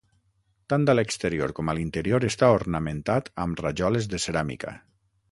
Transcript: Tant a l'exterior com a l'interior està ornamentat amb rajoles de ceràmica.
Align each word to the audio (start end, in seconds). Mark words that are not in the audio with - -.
Tant 0.73 0.85
a 0.91 0.93
l'exterior 0.93 1.51
com 1.59 1.67
a 1.67 1.75
l'interior 1.79 2.25
està 2.29 2.49
ornamentat 2.55 3.29
amb 3.43 3.61
rajoles 3.65 4.09
de 4.15 4.21
ceràmica. 4.25 4.73